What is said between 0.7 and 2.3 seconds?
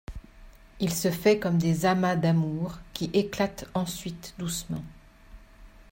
Il se fait comme des amas